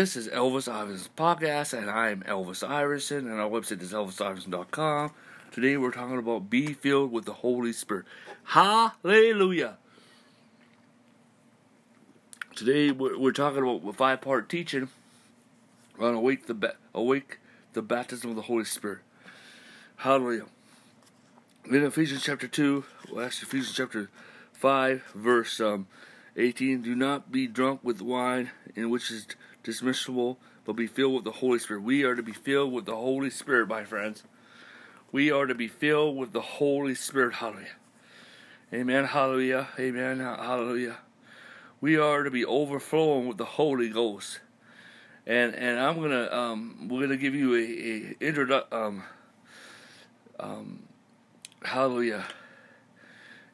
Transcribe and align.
This 0.00 0.16
is 0.16 0.28
Elvis 0.28 0.66
Iverson's 0.66 1.10
podcast, 1.14 1.78
and 1.78 1.90
I 1.90 2.08
am 2.08 2.22
Elvis 2.22 2.66
Iverson, 2.66 3.30
and 3.30 3.38
our 3.38 3.50
website 3.50 3.82
is 3.82 3.92
elvisiverson.com. 3.92 5.12
Today 5.52 5.76
we're 5.76 5.90
talking 5.90 6.16
about 6.16 6.48
be 6.48 6.72
filled 6.72 7.12
with 7.12 7.26
the 7.26 7.34
Holy 7.34 7.74
Spirit. 7.74 8.06
Hallelujah! 8.44 9.76
Today 12.56 12.90
we're, 12.90 13.30
talking 13.32 13.58
about 13.58 13.86
a 13.86 13.92
five 13.92 14.22
part 14.22 14.48
teaching 14.48 14.88
on 15.98 16.14
awake 16.14 16.46
the 16.46 16.74
awake 16.94 17.38
the 17.74 17.82
baptism 17.82 18.30
of 18.30 18.36
the 18.36 18.42
Holy 18.42 18.64
Spirit. 18.64 19.00
Hallelujah! 19.96 20.46
In 21.66 21.84
Ephesians 21.84 22.22
chapter 22.22 22.48
two, 22.48 22.86
well, 23.12 23.26
actually 23.26 23.48
Ephesians 23.48 23.76
chapter 23.76 24.08
five, 24.54 25.02
verse 25.14 25.60
um, 25.60 25.88
eighteen, 26.38 26.80
do 26.80 26.94
not 26.94 27.30
be 27.30 27.46
drunk 27.46 27.80
with 27.82 28.00
wine 28.00 28.50
in 28.74 28.88
which 28.88 29.10
is 29.10 29.26
dismissible, 29.64 30.36
but 30.64 30.74
be 30.74 30.86
filled 30.86 31.14
with 31.14 31.24
the 31.24 31.32
Holy 31.32 31.58
Spirit. 31.58 31.82
We 31.82 32.04
are 32.04 32.14
to 32.14 32.22
be 32.22 32.32
filled 32.32 32.72
with 32.72 32.86
the 32.86 32.96
Holy 32.96 33.30
Spirit, 33.30 33.68
my 33.68 33.84
friends. 33.84 34.22
We 35.12 35.30
are 35.30 35.46
to 35.46 35.54
be 35.54 35.68
filled 35.68 36.16
with 36.16 36.32
the 36.32 36.40
Holy 36.40 36.94
Spirit. 36.94 37.34
Hallelujah. 37.34 37.76
Amen. 38.72 39.04
Hallelujah. 39.06 39.68
Amen. 39.78 40.20
Hallelujah. 40.20 40.98
We 41.80 41.96
are 41.96 42.22
to 42.22 42.30
be 42.30 42.44
overflowing 42.44 43.26
with 43.26 43.38
the 43.38 43.44
Holy 43.44 43.88
Ghost. 43.88 44.40
And 45.26 45.54
and 45.54 45.78
I'm 45.80 46.00
gonna 46.00 46.28
um 46.30 46.88
we're 46.88 47.00
gonna 47.02 47.16
give 47.16 47.34
you 47.34 47.54
a, 47.54 47.58
a 47.58 48.32
introdu- 48.32 48.72
um 48.72 49.02
um 50.38 50.82
hallelujah. 51.64 52.24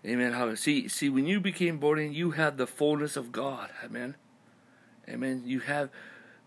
Amen. 0.05 0.33
Hallelujah. 0.33 0.56
See 0.56 0.89
see 0.89 1.08
when 1.08 1.27
you 1.27 1.41
became 1.41 1.78
born 1.78 1.98
again, 1.98 2.12
you 2.12 2.33
had 2.33 2.58
the 2.58 2.67
fullness 2.67 3.17
of 3.17 3.33
God. 3.33 3.70
Amen. 3.84 4.17
Amen. 5.08 5.42
You 5.44 5.60
have 5.60 5.90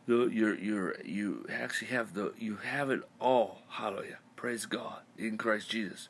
the 0.06 0.28
your 0.28 0.58
your 0.58 0.96
you 1.04 1.46
actually 1.50 1.90
have 1.90 2.14
the 2.14 2.34
you 2.38 2.58
have 2.58 2.90
it 2.90 3.02
all. 3.20 3.62
Hallelujah. 3.70 4.18
Praise 4.36 4.66
God 4.66 5.02
in 5.18 5.38
Christ 5.38 5.70
Jesus. 5.70 6.10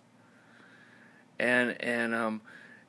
And 1.40 1.82
and 1.82 2.16
um 2.16 2.42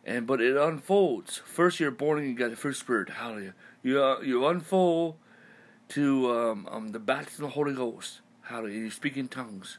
and 0.05 0.27
but 0.27 0.41
it 0.41 0.57
unfolds. 0.57 1.39
First 1.39 1.81
you're 1.81 1.91
born 1.91 2.19
and 2.19 2.29
you 2.29 2.35
got 2.35 2.51
the 2.51 2.57
first 2.57 2.81
spirit. 2.81 3.11
Hallelujah. 3.11 3.55
You 3.83 4.03
uh, 4.03 4.21
you 4.21 4.47
unfold 4.47 5.17
to 5.89 6.31
um, 6.31 6.69
um 6.71 6.89
the 6.93 6.99
baptism 6.99 7.45
of 7.45 7.51
the 7.51 7.55
Holy 7.55 7.75
Ghost. 7.75 8.21
Hallelujah. 8.43 8.79
You 8.81 8.91
speak 8.91 9.17
in 9.17 9.29
tongues. 9.29 9.79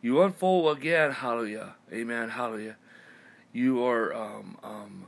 You 0.00 0.22
unfold 0.22 0.78
again. 0.78 1.12
Hallelujah. 1.12 1.74
Amen. 1.92 2.30
Hallelujah. 2.30 2.76
You 3.52 3.84
are 3.84 4.14
um 4.14 4.58
um 4.62 5.06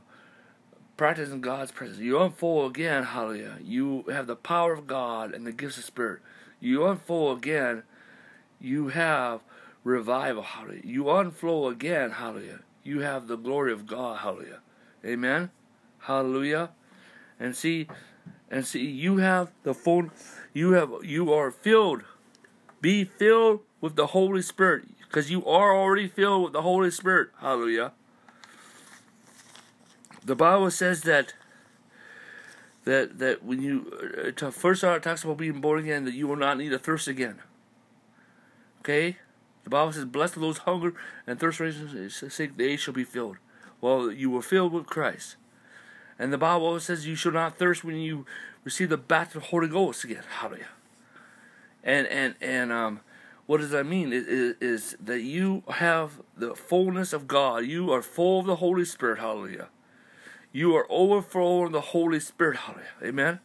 practicing 1.01 1.41
God's 1.41 1.71
presence. 1.71 1.97
You 1.97 2.21
unfold 2.21 2.69
again, 2.69 3.01
hallelujah. 3.01 3.57
You 3.59 4.03
have 4.11 4.27
the 4.27 4.35
power 4.35 4.71
of 4.71 4.85
God 4.85 5.33
and 5.33 5.47
the 5.47 5.51
gifts 5.51 5.79
of 5.79 5.83
Spirit. 5.83 6.21
You 6.59 6.85
unfold 6.85 7.39
again, 7.39 7.81
you 8.59 8.89
have 8.89 9.41
revival, 9.83 10.43
hallelujah. 10.43 10.83
You 10.85 11.09
unflow 11.09 11.69
again, 11.69 12.11
hallelujah. 12.11 12.59
You 12.83 12.99
have 12.99 13.25
the 13.25 13.35
glory 13.35 13.73
of 13.73 13.87
God, 13.87 14.19
hallelujah. 14.19 14.59
Amen. 15.03 15.49
Hallelujah. 16.01 16.69
And 17.39 17.55
see, 17.55 17.87
and 18.51 18.63
see, 18.63 18.85
you 18.85 19.17
have 19.17 19.51
the 19.63 19.73
full, 19.73 20.11
you 20.53 20.73
have, 20.73 20.91
you 21.01 21.33
are 21.33 21.49
filled. 21.49 22.03
Be 22.79 23.05
filled 23.05 23.61
with 23.81 23.95
the 23.95 24.05
Holy 24.05 24.43
Spirit, 24.43 24.83
because 24.99 25.31
you 25.31 25.43
are 25.47 25.75
already 25.75 26.07
filled 26.07 26.43
with 26.43 26.53
the 26.53 26.61
Holy 26.61 26.91
Spirit. 26.91 27.29
Hallelujah 27.39 27.93
the 30.25 30.35
Bible 30.35 30.69
says 30.71 31.01
that 31.01 31.33
that 32.83 33.19
that 33.19 33.43
when 33.43 33.61
you 33.61 34.33
uh, 34.41 34.51
first 34.51 34.83
it 34.83 35.03
talks 35.03 35.23
about 35.23 35.37
being 35.37 35.61
born 35.61 35.79
again, 35.79 36.05
that 36.05 36.13
you 36.13 36.27
will 36.27 36.35
not 36.35 36.57
need 36.57 36.73
a 36.73 36.79
thirst 36.79 37.07
again. 37.07 37.39
Okay, 38.79 39.17
the 39.63 39.69
Bible 39.69 39.91
says, 39.91 40.05
"Blessed 40.05 40.37
are 40.37 40.41
those 40.41 40.59
hunger 40.59 40.93
and 41.27 41.39
thirst 41.39 41.57
for 41.57 42.29
sake; 42.29 42.57
they 42.57 42.75
shall 42.75 42.93
be 42.93 43.03
filled." 43.03 43.37
Well, 43.79 44.11
you 44.11 44.29
were 44.29 44.41
filled 44.41 44.73
with 44.73 44.85
Christ, 44.85 45.37
and 46.19 46.31
the 46.31 46.37
Bible 46.37 46.79
says, 46.79 47.07
"You 47.07 47.15
shall 47.15 47.31
not 47.31 47.57
thirst 47.57 47.83
when 47.83 47.95
you 47.97 48.25
receive 48.63 48.89
the 48.89 48.97
baptism 48.97 49.39
of 49.39 49.43
the 49.43 49.49
Holy 49.49 49.67
Ghost 49.67 50.03
again." 50.03 50.23
Hallelujah. 50.39 50.67
And 51.83 52.07
and 52.07 52.35
and 52.41 52.71
um, 52.71 52.99
what 53.47 53.57
does 53.57 53.71
that 53.71 53.85
mean? 53.85 54.13
It 54.13 54.27
is, 54.27 54.55
is 54.61 54.97
that 55.03 55.21
you 55.21 55.63
have 55.67 56.21
the 56.37 56.55
fullness 56.55 57.11
of 57.11 57.27
God. 57.27 57.65
You 57.65 57.91
are 57.91 58.03
full 58.03 58.39
of 58.39 58.45
the 58.45 58.57
Holy 58.57 58.85
Spirit. 58.85 59.19
Hallelujah 59.19 59.69
you 60.51 60.75
are 60.75 60.85
overflowing 60.89 61.71
the 61.71 61.81
Holy 61.81 62.19
Spirit. 62.19 62.57
Hallelujah. 62.57 62.87
Amen. 63.03 63.39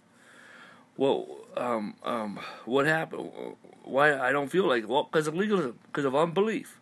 Well, 0.96 1.38
um, 1.56 1.94
um, 2.02 2.40
what 2.64 2.86
happened? 2.86 3.30
Why 3.84 4.18
I 4.18 4.32
don't 4.32 4.48
feel 4.48 4.66
like? 4.66 4.88
Well, 4.88 5.04
because 5.04 5.26
of 5.26 5.34
legalism, 5.34 5.78
because 5.86 6.04
of 6.04 6.16
unbelief. 6.16 6.80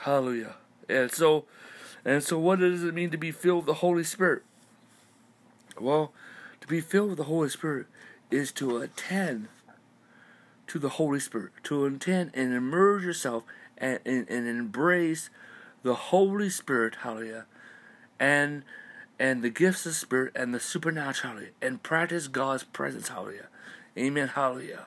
Hallelujah. 0.00 0.54
And 0.88 1.10
so, 1.12 1.44
and 2.04 2.22
so, 2.22 2.38
what 2.38 2.58
does 2.60 2.84
it 2.84 2.94
mean 2.94 3.10
to 3.10 3.18
be 3.18 3.30
filled 3.30 3.58
with 3.58 3.66
the 3.66 3.74
Holy 3.74 4.04
Spirit? 4.04 4.42
Well, 5.78 6.12
to 6.60 6.66
be 6.66 6.80
filled 6.80 7.10
with 7.10 7.18
the 7.18 7.24
Holy 7.24 7.48
Spirit 7.48 7.86
is 8.30 8.50
to 8.52 8.78
attend 8.78 9.48
to 10.66 10.78
the 10.78 10.90
Holy 10.90 11.20
Spirit, 11.20 11.52
to 11.64 11.84
attend 11.84 12.30
and 12.34 12.52
immerse 12.52 13.04
yourself 13.04 13.44
and, 13.78 14.00
and, 14.04 14.28
and 14.28 14.48
embrace 14.48 15.30
the 15.82 15.94
Holy 15.94 16.50
Spirit. 16.50 16.96
Hallelujah 17.02 17.46
and 18.18 18.62
and 19.18 19.42
the 19.42 19.50
gifts 19.50 19.86
of 19.86 19.94
Spirit 19.94 20.32
and 20.34 20.54
the 20.54 20.60
supernatural, 20.60 21.38
and 21.62 21.82
practice 21.82 22.28
God's 22.28 22.64
presence. 22.64 23.08
Hallelujah. 23.08 23.48
Amen. 23.96 24.28
Hallelujah. 24.28 24.86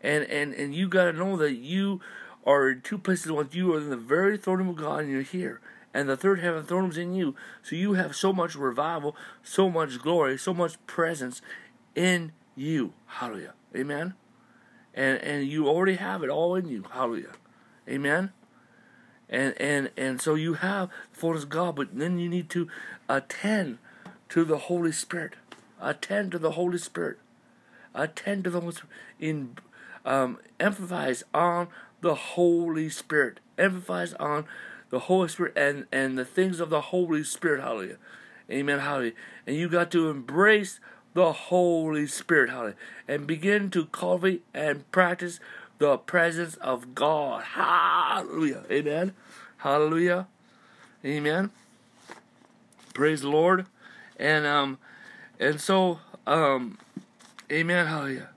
And 0.00 0.24
and 0.24 0.54
and 0.54 0.74
you 0.74 0.88
gotta 0.88 1.12
know 1.12 1.36
that 1.36 1.54
you 1.54 2.00
are 2.44 2.70
in 2.70 2.80
two 2.82 2.98
places. 2.98 3.30
One, 3.30 3.48
you 3.52 3.74
are 3.74 3.78
in 3.78 3.90
the 3.90 3.96
very 3.96 4.36
throne 4.36 4.58
room 4.58 4.68
of 4.70 4.76
God, 4.76 5.00
and 5.00 5.10
you're 5.10 5.22
here. 5.22 5.60
And 5.92 6.08
the 6.08 6.16
third 6.16 6.40
heaven 6.40 6.64
throne 6.64 6.90
is 6.90 6.96
in 6.96 7.14
you. 7.14 7.34
So 7.62 7.74
you 7.74 7.94
have 7.94 8.14
so 8.14 8.32
much 8.32 8.54
revival, 8.54 9.16
so 9.42 9.68
much 9.68 10.00
glory, 10.00 10.38
so 10.38 10.54
much 10.54 10.84
presence 10.86 11.42
in 11.94 12.32
you. 12.56 12.92
Hallelujah. 13.06 13.54
Amen. 13.74 14.14
And 14.94 15.18
and 15.18 15.46
you 15.46 15.68
already 15.68 15.96
have 15.96 16.22
it 16.22 16.30
all 16.30 16.54
in 16.54 16.68
you. 16.68 16.84
Hallelujah. 16.90 17.32
Amen 17.88 18.32
and 19.30 19.54
and 19.60 19.90
and 19.96 20.20
so 20.20 20.34
you 20.34 20.54
have 20.54 20.90
of 21.22 21.48
God, 21.48 21.76
but 21.76 21.96
then 21.96 22.18
you 22.18 22.28
need 22.28 22.50
to 22.50 22.68
attend 23.08 23.78
to 24.28 24.44
the 24.44 24.58
Holy 24.58 24.92
Spirit. 24.92 25.34
Attend 25.80 26.32
to 26.32 26.38
the 26.38 26.52
Holy 26.52 26.78
Spirit. 26.78 27.18
Attend 27.94 28.44
to 28.44 28.50
the 28.50 28.60
Holy 28.60 28.72
Spirit. 28.72 28.90
In 29.18 29.56
um, 30.04 30.38
emphasize 30.58 31.22
on 31.32 31.68
the 32.00 32.14
Holy 32.14 32.88
Spirit. 32.90 33.40
Emphasize 33.56 34.14
on 34.14 34.46
the 34.90 35.00
Holy 35.00 35.28
Spirit 35.28 35.52
and 35.56 35.86
and 35.92 36.18
the 36.18 36.24
things 36.24 36.60
of 36.60 36.68
the 36.68 36.80
Holy 36.80 37.24
Spirit. 37.24 37.62
Hallelujah. 37.62 37.96
Amen. 38.50 38.80
Hallelujah. 38.80 39.12
And 39.46 39.56
you 39.56 39.68
got 39.68 39.92
to 39.92 40.10
embrace 40.10 40.80
the 41.14 41.32
Holy 41.32 42.06
Spirit. 42.06 42.50
Hallelujah. 42.50 42.76
And 43.06 43.26
begin 43.26 43.70
to 43.70 43.86
cultivate 43.86 44.44
and 44.52 44.90
practice 44.90 45.38
the 45.80 45.96
presence 45.96 46.56
of 46.56 46.94
God. 46.94 47.42
Hallelujah. 47.42 48.64
Amen. 48.70 49.14
Hallelujah. 49.56 50.28
Amen. 51.04 51.50
Praise 52.92 53.22
the 53.22 53.30
Lord. 53.30 53.64
And 54.18 54.46
um 54.46 54.78
and 55.40 55.58
so 55.58 55.98
um 56.26 56.78
amen. 57.50 57.86
Hallelujah. 57.86 58.28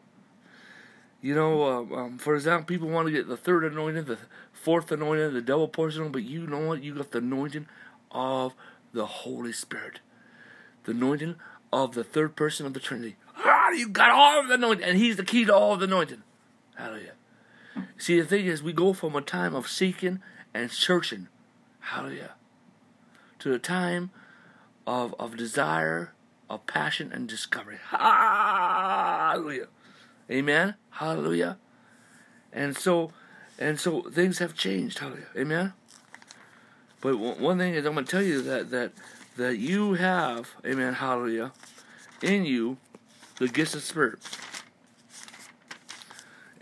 You 1.22 1.36
know, 1.36 1.64
uh, 1.64 1.96
um, 1.96 2.18
for 2.18 2.36
example, 2.36 2.66
people 2.66 2.90
want 2.90 3.08
to 3.08 3.12
get 3.12 3.28
the 3.28 3.38
third 3.38 3.64
anointing, 3.64 4.06
the 4.06 4.18
fourth 4.52 4.92
anointing, 4.92 5.34
the 5.34 5.42
double 5.42 5.70
portion, 5.70 6.12
but 6.12 6.24
you 6.24 6.48
know 6.48 6.68
what? 6.68 6.84
You 6.84 6.96
got 6.96 7.12
the 7.12 7.20
anointing 7.20 7.68
of 8.12 8.54
the 8.94 9.06
Holy 9.06 9.54
Spirit, 9.54 10.00
the 10.84 10.92
anointing 10.92 11.36
of 11.72 11.94
the 11.94 12.04
third 12.04 12.36
person 12.36 12.66
of 12.66 12.74
the 12.74 12.82
Trinity. 12.82 13.16
Ah, 13.38 13.70
you 13.72 13.88
got 13.88 14.12
all 14.12 14.42
of 14.42 14.50
the 14.50 14.56
anointing, 14.56 14.86
and 14.86 14.98
He's 14.98 15.16
the 15.16 15.24
key 15.24 15.46
to 15.46 15.56
all 15.56 15.74
of 15.74 15.80
the 15.80 15.86
anointing. 15.86 16.24
Hallelujah. 16.76 17.14
See, 17.98 18.20
the 18.20 18.26
thing 18.26 18.46
is, 18.46 18.62
we 18.62 18.74
go 18.74 18.94
from 18.94 19.16
a 19.16 19.22
time 19.22 19.56
of 19.56 19.68
seeking 19.68 20.20
and 20.54 20.72
searching, 20.72 21.28
hallelujah, 21.80 22.34
to 23.40 23.54
a 23.54 23.60
time 23.60 24.12
of, 24.86 25.16
of 25.20 25.38
desire, 25.38 26.14
of 26.50 26.66
passion, 26.68 27.12
and 27.12 27.28
discovery. 27.28 27.78
Hallelujah. 27.90 29.68
Amen. 30.30 30.76
Hallelujah. 30.92 31.58
And 32.52 32.78
so, 32.78 33.12
and 33.58 33.80
so 33.80 34.02
things 34.04 34.40
have 34.40 34.54
changed. 34.54 35.00
Hallelujah. 35.00 35.28
Amen. 35.36 35.74
But 37.02 37.18
one 37.18 37.58
thing 37.58 37.74
is, 37.74 37.86
I'm 37.86 37.94
going 37.94 38.06
to 38.06 38.12
tell 38.12 38.24
you 38.24 38.42
that 38.44 38.70
that 38.70 38.94
that 39.36 39.58
you 39.58 39.96
have, 39.96 40.52
Amen. 40.66 40.94
Hallelujah, 40.94 41.52
in 42.22 42.46
you, 42.46 42.78
the 43.40 43.48
gifts 43.48 43.76
of 43.76 43.84
Spirit. 43.84 44.20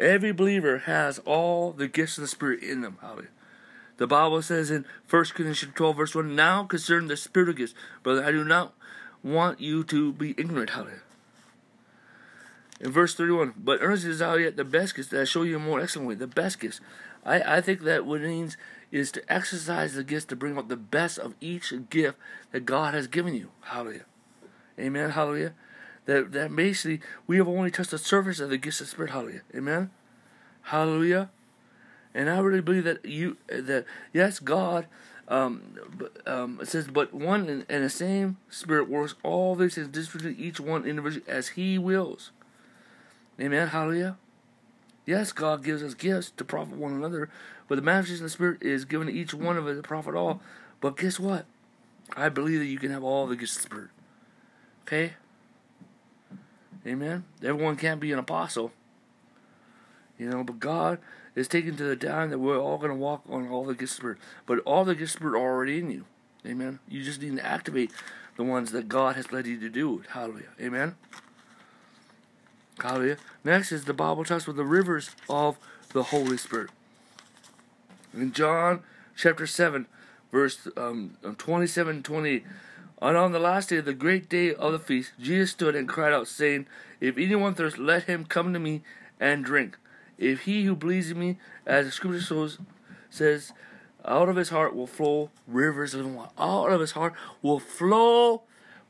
Every 0.02 0.32
believer 0.32 0.80
has 0.80 1.20
all 1.20 1.74
the 1.74 1.88
gifts 1.88 2.18
of 2.18 2.24
the 2.24 2.28
Spirit 2.28 2.64
in 2.64 2.82
them. 2.82 2.98
Hallelujah. 3.02 3.30
The 3.98 4.08
Bible 4.08 4.42
says 4.42 4.72
in 4.72 4.84
1 5.08 5.26
Corinthians 5.26 5.64
12, 5.76 5.96
verse 5.96 6.16
1, 6.16 6.36
Now 6.36 6.64
concerning 6.64 7.08
the 7.08 7.16
spiritual 7.16 7.54
gifts, 7.54 7.76
brother, 8.02 8.26
I 8.26 8.32
do 8.32 8.44
not 8.44 8.74
want 9.24 9.62
you 9.62 9.84
to 9.84 10.12
be 10.12 10.32
ignorant. 10.40 10.72
Hallelujah. 10.72 11.02
In 12.80 12.92
verse 12.92 13.14
31, 13.14 13.54
but 13.58 13.78
earnestly 13.80 14.10
desire 14.10 14.40
yet 14.40 14.58
the 14.58 14.64
best 14.64 14.96
gifts 14.96 15.10
that 15.10 15.22
I 15.22 15.26
show 15.26 15.44
you 15.44 15.58
a 15.58 15.60
more 15.60 15.80
excellent 15.80 16.08
way. 16.08 16.16
The 16.16 16.26
best 16.26 16.60
gifts. 16.60 16.82
I, 17.24 17.58
I 17.58 17.62
think 17.62 17.82
that 17.82 18.04
what 18.04 18.22
it 18.22 18.28
means 18.28 18.58
is 18.92 19.12
to 19.12 19.32
exercise 19.32 19.94
the 19.94 20.04
gifts 20.04 20.26
to 20.26 20.36
bring 20.36 20.58
out 20.58 20.68
the 20.68 20.78
best 20.78 21.20
of 21.20 21.36
each 21.40 21.72
gift 21.92 22.18
that 22.54 22.66
God 22.66 22.96
has 22.96 23.06
given 23.06 23.36
you. 23.36 23.52
Hallelujah. 23.66 24.06
Amen. 24.80 25.12
Hallelujah. 25.12 25.54
That 26.06 26.32
that 26.32 26.56
basically 26.56 27.02
we 27.28 27.38
have 27.38 27.48
only 27.48 27.72
touched 27.72 27.92
the 27.92 27.98
surface 27.98 28.40
of 28.40 28.50
the 28.50 28.58
gifts 28.58 28.82
of 28.82 28.88
the 28.88 28.92
Spirit. 28.92 29.12
Hallelujah. 29.12 29.42
Amen. 29.56 29.92
Hallelujah. 30.64 31.30
And 32.14 32.30
I 32.30 32.40
really 32.40 32.62
believe 32.62 32.84
that 32.84 33.06
you 33.06 33.38
that 33.48 33.86
yes, 34.14 34.40
God 34.40 34.88
um, 35.32 35.62
um, 36.26 36.60
it 36.62 36.68
says, 36.68 36.88
but 36.88 37.14
one 37.14 37.48
and, 37.48 37.66
and 37.70 37.86
the 37.86 37.90
same 37.90 38.36
Spirit 38.50 38.90
works 38.90 39.16
all 39.24 39.56
these 39.56 39.76
things, 39.76 39.88
distributing 39.88 40.44
each 40.44 40.60
one 40.60 40.86
individually 40.86 41.26
as 41.26 41.50
He 41.50 41.78
wills. 41.78 42.32
Amen. 43.40 43.70
Hallelujah. 43.70 44.18
Yes, 45.06 45.32
God 45.32 45.64
gives 45.64 45.82
us 45.82 45.94
gifts 45.94 46.32
to 46.32 46.44
profit 46.44 46.78
one 46.78 46.94
another, 46.94 47.30
but 47.68 47.76
the 47.76 47.82
manifestation 47.82 48.26
of 48.26 48.30
the 48.32 48.34
Spirit 48.34 48.62
is 48.62 48.84
given 48.84 49.08
to 49.08 49.14
each 49.14 49.34
one 49.34 49.58
of 49.58 49.66
us 49.68 49.78
to 49.78 49.82
profit 49.82 50.16
all. 50.16 50.42
But 50.82 50.98
guess 50.98 51.18
what? 51.18 51.46
I 52.16 52.28
believe 52.28 52.60
that 52.60 52.66
you 52.66 52.78
can 52.78 52.92
have 52.92 53.04
all 53.04 53.26
the 53.26 53.38
gifts 53.38 53.56
of 53.56 53.64
the 53.64 53.68
Spirit. 53.70 53.90
Okay? 54.84 55.14
Amen. 56.86 57.26
Everyone 57.44 57.76
can't 57.76 58.00
be 58.00 58.12
an 58.12 58.20
apostle. 58.20 58.72
You 60.18 60.30
know, 60.30 60.44
but 60.44 60.60
God 60.60 61.00
is 61.36 61.48
taking 61.48 61.76
to 61.78 61.84
the 61.84 61.96
time 61.96 62.30
that 62.30 62.40
we're 62.40 62.60
all 62.60 62.78
going 62.78 62.92
to 62.92 62.96
walk 62.96 63.24
on 63.30 63.48
all 63.50 63.66
the 63.66 63.74
gifts 63.74 63.94
of 63.94 63.98
Spirit. 63.98 64.18
But 64.46 64.60
all 64.60 64.86
the 64.86 64.96
gifts 64.96 65.14
of 65.14 65.20
Spirit 65.20 65.40
are 65.40 65.44
already 65.44 65.80
in 65.80 65.92
you. 65.92 66.06
Amen. 66.46 66.80
You 66.88 67.04
just 67.04 67.22
need 67.22 67.38
to 67.38 67.46
activate 67.46 67.92
the 68.36 68.44
ones 68.44 68.72
that 68.72 68.88
God 68.88 69.16
has 69.16 69.32
led 69.32 69.48
you 69.48 69.60
to 69.60 69.70
do. 69.70 70.04
Hallelujah. 70.10 70.50
Amen. 70.60 70.96
Hallelujah. 72.80 73.18
Next 73.44 73.72
is 73.72 73.86
the 73.86 73.94
Bible 73.94 74.24
talks 74.24 74.48
with 74.48 74.56
the 74.56 74.66
rivers 74.66 75.12
of 75.30 75.58
the 75.94 76.04
Holy 76.04 76.38
Spirit. 76.38 76.72
In 78.14 78.34
John 78.34 78.82
chapter 79.16 79.46
7, 79.46 79.86
verse 80.32 80.68
um, 80.76 81.18
27 81.38 81.96
and 81.98 82.06
28. 82.06 82.44
And 83.02 83.18
on 83.18 83.32
the 83.32 83.40
last 83.40 83.70
day, 83.70 83.78
of 83.78 83.86
the 83.86 83.94
great 83.94 84.30
day 84.30 84.54
of 84.54 84.72
the 84.72 84.80
feast, 84.80 85.14
Jesus 85.20 85.52
stood 85.52 85.76
and 85.76 85.90
cried 85.90 86.14
out, 86.14 86.28
saying, 86.28 86.68
If 87.00 87.18
anyone 87.18 87.56
thirst, 87.56 87.80
let 87.80 88.04
him 88.04 88.26
come 88.26 88.54
to 88.54 88.60
me 88.60 88.84
and 89.20 89.44
drink. 89.44 89.78
If 90.20 90.42
he 90.42 90.66
who 90.66 90.76
believes 90.76 91.10
in 91.10 91.20
me, 91.20 91.40
as 91.66 91.88
the 91.88 91.92
scripture 91.92 92.50
says, 93.10 93.54
out 94.06 94.30
of 94.30 94.36
his 94.36 94.50
heart 94.50 94.76
will 94.76 94.88
flow 94.88 95.32
rivers 95.48 95.94
of 95.94 96.02
living 96.02 96.16
water. 96.16 96.32
Out 96.38 96.72
of 96.72 96.80
his 96.80 96.92
heart 96.92 97.14
will 97.42 97.60
flow 97.60 98.44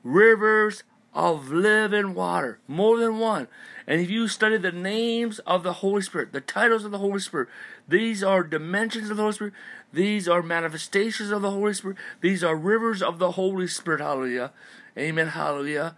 rivers 0.04 0.84
of 1.14 1.50
living 1.50 2.14
water. 2.14 2.60
More 2.68 2.98
than 2.98 3.18
one. 3.18 3.48
And 3.92 4.00
if 4.00 4.10
you 4.10 4.30
study 4.30 4.56
the 4.56 4.72
names 4.72 5.40
of 5.40 5.64
the 5.64 5.74
Holy 5.74 6.02
Spirit, 6.02 6.32
the 6.32 6.40
titles 6.40 6.86
of 6.86 6.92
the 6.92 6.98
Holy 7.00 7.20
Spirit, 7.20 7.50
these 7.90 8.24
are 8.24 8.42
dimensions 8.42 9.10
of 9.10 9.18
the 9.18 9.24
Holy 9.24 9.34
Spirit. 9.34 9.54
These 9.92 10.30
are 10.30 10.42
manifestations 10.42 11.30
of 11.30 11.42
the 11.42 11.52
Holy 11.52 11.74
Spirit. 11.74 11.98
These 12.22 12.42
are 12.42 12.56
rivers 12.56 13.02
of 13.02 13.20
the 13.20 13.32
Holy 13.32 13.68
Spirit. 13.68 14.00
Hallelujah. 14.00 14.54
Amen. 14.98 15.28
Hallelujah. 15.28 15.98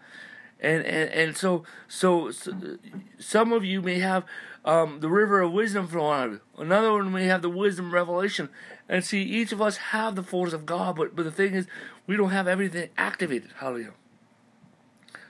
And 0.60 0.84
and 0.84 1.12
and 1.12 1.38
so 1.38 1.66
so, 1.88 2.32
so 2.32 2.80
some 3.20 3.54
of 3.54 3.64
you 3.64 3.80
may 3.80 4.00
have 4.00 4.26
um, 4.66 5.00
the 5.02 5.10
river 5.10 5.42
of 5.42 5.52
wisdom 5.52 5.88
flowing 5.88 6.20
out 6.20 6.26
of 6.26 6.32
you. 6.32 6.42
Another 6.58 6.94
one 6.94 7.14
may 7.14 7.26
have 7.26 7.44
the 7.44 7.50
wisdom 7.52 7.94
revelation. 7.94 8.50
And 8.90 9.06
see, 9.06 9.22
each 9.22 9.52
of 9.52 9.62
us 9.62 9.78
have 9.78 10.16
the 10.16 10.24
force 10.24 10.54
of 10.54 10.66
God, 10.66 10.96
but 10.96 11.16
but 11.16 11.26
the 11.26 11.32
thing 11.32 11.54
is, 11.54 11.68
we 12.08 12.18
don't 12.18 12.32
have 12.32 12.48
everything 12.48 12.90
activated. 12.98 13.52
Hallelujah. 13.58 13.94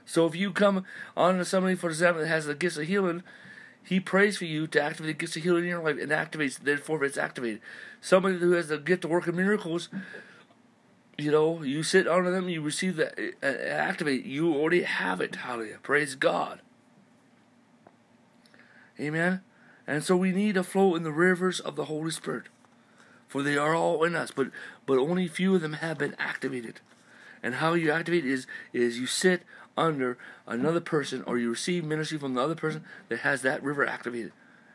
So 0.06 0.26
if 0.26 0.36
you 0.36 0.52
come 0.52 0.86
on 1.16 1.38
to 1.38 1.46
somebody, 1.46 1.76
for 1.76 1.90
example, 1.90 2.22
that 2.22 2.28
has 2.28 2.46
the 2.46 2.56
gifts 2.56 2.78
of 2.78 2.88
healing, 2.88 3.24
he 3.84 4.00
prays 4.00 4.38
for 4.38 4.46
you 4.46 4.68
to 4.68 4.82
activate 4.82 5.18
the 5.18 5.26
gifts 5.26 5.36
of 5.36 5.44
healing 5.44 5.64
in 5.64 5.70
your 5.70 5.84
life 5.84 5.98
and 6.00 6.12
activates, 6.12 6.60
therefore 6.60 7.04
it's 7.04 7.18
activated. 7.18 7.62
Somebody 8.02 8.38
who 8.38 8.52
has 8.52 8.70
the 8.70 8.78
gift 8.78 9.04
to 9.04 9.08
work 9.08 9.28
in 9.28 9.36
miracles, 9.36 9.90
you 11.18 11.32
know, 11.32 11.62
you 11.62 11.84
sit 11.84 12.08
under 12.08 12.32
them, 12.32 12.50
you 12.50 12.62
receive 12.62 12.96
that, 12.96 13.18
uh, 13.42 13.46
activate. 13.46 14.26
You 14.26 14.54
already 14.54 14.84
have 14.84 15.22
it. 15.22 15.36
Hallelujah. 15.36 15.80
Praise 15.84 16.16
God. 16.16 16.62
Amen. 19.00 19.42
And 19.86 20.04
so 20.04 20.16
we 20.16 20.32
need 20.32 20.56
to 20.56 20.64
flow 20.64 20.96
in 20.96 21.04
the 21.04 21.12
rivers 21.12 21.60
of 21.60 21.76
the 21.76 21.86
Holy 21.86 22.12
Spirit, 22.12 22.44
for 23.28 23.44
they 23.44 23.58
are 23.58 23.76
all 23.76 24.04
in 24.04 24.16
us, 24.16 24.32
but 24.32 24.48
but 24.86 24.98
only 24.98 25.28
few 25.28 25.56
of 25.56 25.62
them 25.62 25.74
have 25.74 25.98
been 25.98 26.16
activated. 26.18 26.80
And 27.42 27.56
how 27.56 27.74
you 27.74 27.92
activate 27.92 28.26
is 28.26 28.48
is 28.72 29.00
you 29.00 29.08
sit 29.08 29.44
under 29.78 30.18
another 30.48 30.80
person 30.80 31.24
or 31.24 31.38
you 31.38 31.50
receive 31.50 31.84
ministry 31.84 32.18
from 32.18 32.34
the 32.34 32.42
other 32.42 32.56
person 32.56 32.84
that 33.10 33.20
has 33.20 33.42
that 33.42 33.64
river 33.64 33.86
activated, 33.86 34.32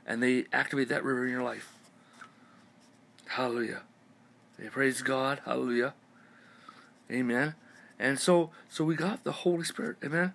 and 0.07 0.23
they 0.23 0.47
activate 0.53 0.89
that 0.89 1.05
river 1.05 1.25
in 1.25 1.33
your 1.33 1.43
life. 1.43 1.73
Hallelujah. 3.29 3.83
Praise 4.71 5.03
God. 5.03 5.41
Hallelujah. 5.45 5.95
Amen. 7.11 7.55
And 7.99 8.19
so 8.19 8.51
so 8.69 8.85
we 8.85 8.95
got 8.95 9.25
the 9.25 9.33
Holy 9.33 9.65
Spirit. 9.65 9.97
Amen. 10.05 10.33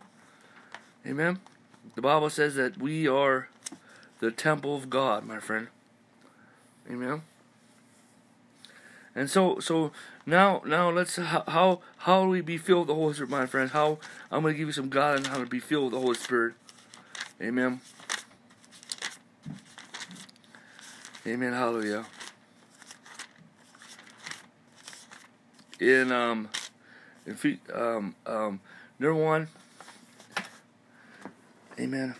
Amen. 1.06 1.39
The 1.95 2.01
Bible 2.01 2.30
says 2.30 2.56
that 2.56 2.77
we 2.77 3.07
are 3.07 3.50
the 4.19 4.31
temple 4.31 4.75
of 4.75 4.89
God, 4.89 5.25
my 5.25 5.39
friend. 5.39 5.68
Amen. 6.89 7.24
And 9.15 9.30
so, 9.30 9.60
so 9.60 9.92
now, 10.25 10.62
now 10.65 10.89
let's 10.89 11.18
how 11.18 11.81
how, 11.98 12.24
do 12.24 12.30
we 12.30 12.42
be 12.42 12.57
filled 12.57 12.88
with 12.88 12.88
the 12.88 12.95
Holy 12.95 13.13
Spirit, 13.13 13.30
my 13.30 13.45
friends? 13.45 13.71
How 13.71 14.00
I'm 14.31 14.42
going 14.42 14.54
to 14.54 14.57
give 14.57 14.68
you 14.68 14.74
some 14.74 14.89
God 14.89 15.19
on 15.19 15.25
how 15.25 15.38
to 15.38 15.45
be 15.45 15.60
filled 15.60 15.86
with 15.86 15.94
the 15.94 16.00
Holy 16.00 16.15
Spirit. 16.15 16.56
Amen. 17.42 17.81
Amen. 21.27 21.54
Hallelujah. 21.54 22.06
In 25.80 26.12
um, 26.12 26.50
in 27.25 27.59
um 27.74 28.16
um 28.25 28.62
number 28.98 29.16
one. 29.16 29.48
Amen. 31.80 32.16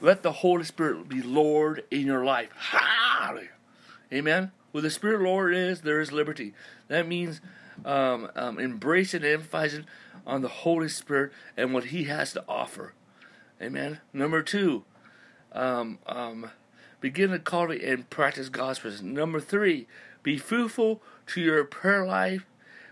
Let 0.00 0.22
the 0.22 0.32
Holy 0.32 0.64
Spirit 0.64 1.08
be 1.08 1.22
Lord 1.22 1.84
in 1.90 2.06
your 2.06 2.24
life. 2.24 2.50
Hallelujah. 2.56 3.48
Amen. 4.12 4.50
Where 4.72 4.82
the 4.82 4.90
Spirit 4.90 5.22
Lord 5.22 5.54
is, 5.54 5.80
there 5.80 6.00
is 6.00 6.12
liberty. 6.12 6.54
That 6.88 7.06
means 7.06 7.40
um, 7.84 8.30
um, 8.36 8.58
embracing 8.58 9.24
and 9.24 9.34
emphasizing 9.34 9.86
on 10.26 10.42
the 10.42 10.48
Holy 10.48 10.88
Spirit 10.88 11.32
and 11.56 11.72
what 11.74 11.86
He 11.86 12.04
has 12.04 12.32
to 12.34 12.44
offer. 12.48 12.94
Amen. 13.60 14.00
Number 14.12 14.42
two, 14.42 14.84
um, 15.52 15.98
um, 16.06 16.50
begin 17.00 17.30
to 17.30 17.38
cultivate 17.38 17.82
and 17.82 18.08
practice 18.08 18.48
God's 18.48 18.78
presence. 18.78 19.02
Number 19.02 19.40
three, 19.40 19.86
be 20.22 20.38
fruitful 20.38 21.02
to 21.28 21.40
your 21.40 21.64
prayer 21.64 22.06
life. 22.06 22.46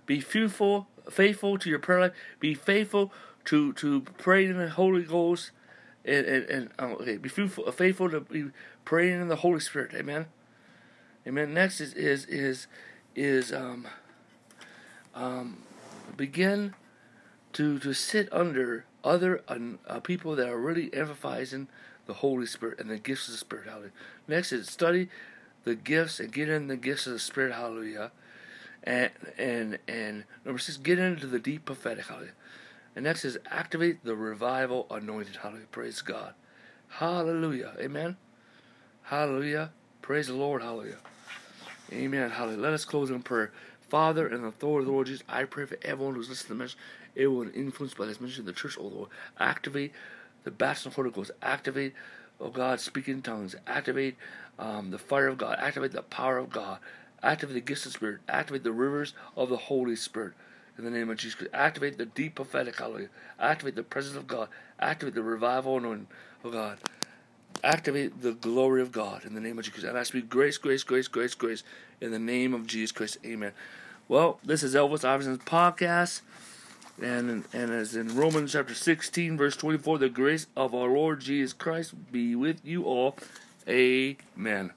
Be 0.07 0.21
fruitful, 0.21 0.89
faithful 1.11 1.59
to 1.59 1.71
your 1.71 1.79
prayer 1.79 2.01
life. 2.01 2.13
Be 2.41 2.55
faithful 2.55 3.13
to 3.45 3.73
to 3.75 4.03
pray 4.19 4.45
in 4.47 4.59
the 4.59 4.71
Holy 4.71 5.03
Ghost 5.03 5.53
and, 6.05 6.27
and, 6.27 6.45
and 6.51 6.71
um, 6.79 6.93
okay, 6.93 7.17
be 7.17 7.29
faithful, 7.29 7.71
faithful 7.73 8.11
to 8.11 8.21
be 8.21 8.47
praying 8.85 9.21
in 9.21 9.29
the 9.29 9.37
Holy 9.37 9.61
Spirit. 9.61 9.93
Amen. 9.95 10.27
Amen. 11.29 11.53
Next 11.53 11.83
is 11.83 11.93
is 11.93 12.25
is 12.25 12.67
is 13.15 13.53
um 13.53 13.87
um 15.15 15.59
begin 16.17 16.75
to 17.53 17.79
to 17.81 17.93
sit 17.93 18.33
under 18.33 18.87
other 19.05 19.43
uh, 19.87 20.01
people 20.01 20.35
that 20.37 20.49
are 20.49 20.59
really 20.59 20.93
emphasizing 20.95 21.69
the 22.07 22.15
Holy 22.15 22.47
Spirit 22.47 22.81
and 22.81 22.89
the 22.89 22.99
gifts 22.99 23.29
of 23.29 23.33
the 23.33 23.39
Spirit. 23.39 23.67
Hallelujah. 23.67 23.93
Next 24.27 24.53
is 24.53 24.71
study 24.71 25.11
the 25.65 25.75
gifts 25.75 26.19
and 26.19 26.33
get 26.33 26.49
in 26.49 26.67
the 26.67 26.79
gifts 26.79 27.07
of 27.07 27.13
the 27.13 27.19
Spirit. 27.19 27.53
Hallelujah. 27.53 28.11
And 28.83 29.11
and 29.37 29.79
and 29.87 30.25
number 30.47 30.59
six, 30.59 30.79
get 30.79 30.99
into 30.99 31.27
the 31.27 31.39
deep 31.39 31.67
prophetic. 31.67 32.07
Hallelujah. 32.07 32.33
And 32.97 33.05
next 33.05 33.27
is 33.27 33.39
activate 33.51 34.03
the 34.03 34.17
revival 34.17 34.87
anointed. 34.91 35.37
Hallelujah. 35.37 35.67
Praise 35.73 36.01
God. 36.01 36.33
Hallelujah. 36.89 37.75
Amen. 37.79 38.17
Hallelujah. 39.03 39.73
Praise 40.01 40.29
the 40.29 40.35
Lord. 40.35 40.63
Hallelujah. 40.63 40.97
Amen. 41.93 42.31
Hallelujah. 42.31 42.61
Let 42.61 42.73
us 42.75 42.85
close 42.85 43.11
in 43.11 43.23
prayer. 43.23 43.51
Father, 43.89 44.29
in 44.29 44.43
the 44.43 44.49
authority 44.49 44.83
of 44.83 44.87
the 44.87 44.93
Lord 44.93 45.07
Jesus, 45.07 45.25
I 45.27 45.45
pray 45.45 45.65
for 45.65 45.79
everyone 45.83 46.15
who's 46.15 46.29
listening 46.29 46.49
to 46.49 46.55
the 46.55 46.59
message, 46.59 46.79
everyone 47.17 47.51
influenced 47.55 47.97
by 47.97 48.05
this 48.05 48.21
message 48.21 48.41
in 48.41 48.45
the 48.45 48.53
church, 48.53 48.77
oh 48.79 48.87
Lord. 48.87 49.09
Activate 49.41 49.93
the 50.45 50.51
baptism 50.51 50.91
of 50.91 50.97
Holy 50.97 51.11
Ghost. 51.11 51.31
Activate, 51.41 51.95
oh 52.41 52.51
God, 52.51 52.81
speaking 52.81 53.15
in 53.15 53.23
tongues. 53.23 53.57
Activate 53.67 54.17
um, 54.59 54.91
the 54.91 54.99
fire 54.99 55.29
of 55.29 55.39
God. 55.39 55.59
Activate 55.59 55.93
the 55.93 56.03
power 56.03 56.37
of 56.37 56.51
God. 56.51 56.79
Activate 57.23 57.55
the 57.55 57.61
gifts 57.63 57.87
of 57.87 57.93
the 57.93 57.99
Spirit. 57.99 58.21
Activate 58.29 58.65
the 58.65 58.73
rivers 58.73 59.15
of 59.35 59.49
the 59.49 59.57
Holy 59.57 59.97
Spirit 59.97 60.35
in 60.77 60.85
the 60.85 60.91
name 60.91 61.09
of 61.09 61.17
Jesus 61.17 61.37
Christ. 61.37 61.55
Activate 61.55 61.97
the 61.97 62.07
deep 62.07 62.35
prophetic, 62.35 62.79
hallelujah. 62.79 63.09
Activate 63.41 63.77
the 63.77 63.83
presence 63.83 64.17
of 64.17 64.27
God. 64.27 64.49
Activate 64.79 65.15
the 65.15 65.23
revival 65.23 65.79
anointing 65.79 66.09
of 66.45 66.53
God. 66.53 66.79
Activate 67.65 68.23
the 68.23 68.33
glory 68.33 68.83
of 68.83 68.93
God 68.93 69.25
in 69.25 69.35
the 69.35 69.41
name 69.41 69.59
of 69.59 69.65
Jesus. 69.65 69.85
And 69.85 69.99
I 69.99 70.03
speak 70.03 70.29
grace, 70.29 70.59
grace, 70.59 70.83
grace, 70.83 71.09
grace, 71.09 71.35
grace 71.35 71.63
in 72.01 72.11
the 72.11 72.19
name 72.19 72.55
of 72.55 72.67
Jesus 72.67 72.93
Christ. 72.93 73.19
Amen. 73.25 73.53
Well, 74.07 74.39
this 74.45 74.63
is 74.63 74.75
Elvis 74.75 75.05
Iverson's 75.05 75.39
podcast. 75.39 76.23
And 77.01 77.45
and 77.53 77.71
as 77.71 77.95
in 77.95 78.17
Romans 78.17 78.53
chapter 78.53 78.75
16 78.75 79.37
verse 79.37 79.57
24, 79.57 79.99
the 79.99 80.09
grace 80.09 80.47
of 80.57 80.75
our 80.75 80.89
Lord 80.89 81.21
Jesus 81.21 81.53
Christ 81.53 82.11
be 82.11 82.35
with 82.35 82.65
you 82.65 82.85
all. 82.85 83.17
Amen. 83.69 84.73